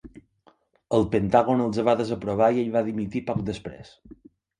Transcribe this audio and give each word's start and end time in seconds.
El 0.97 1.03
Pentàgon 1.15 1.61
els 1.65 1.79
va 1.89 1.95
desaprovar 1.99 2.47
i 2.55 2.57
ell 2.63 2.73
va 2.77 2.83
dimitir 2.89 3.23
poc 3.29 3.45
després. 3.51 3.93